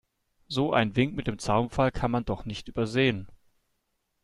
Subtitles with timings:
[0.47, 3.27] So einen Wink mit dem Zaunpfahl kann man doch nicht übersehen.